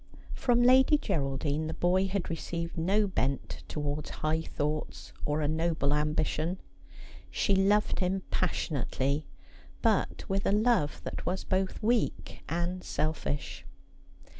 [0.33, 5.93] From Lady Geraldine the boy had received no bent towards high thoughts or a noble
[5.93, 6.57] ambition.
[7.29, 9.27] She loved him passionately,
[9.83, 13.63] but with a love that was both weak and selfish.